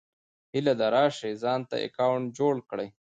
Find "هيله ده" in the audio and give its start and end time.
0.53-0.87